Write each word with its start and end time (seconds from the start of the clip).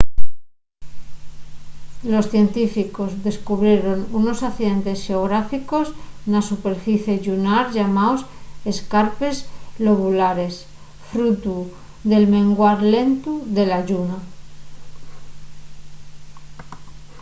los 2.13 2.25
científicos 2.33 3.09
descubrieron 3.27 3.99
unos 4.19 4.39
accidentes 4.49 4.97
xeográficos 5.07 5.87
na 6.31 6.41
superficie 6.51 7.15
llunar 7.25 7.63
llamaos 7.75 8.21
escarpes 8.73 9.35
lobulares 9.85 10.55
frutu 11.09 11.57
del 12.09 12.23
menguar 12.35 12.77
lentu 12.93 13.33
de 13.57 13.63
la 13.71 13.79
lluna 13.87 14.19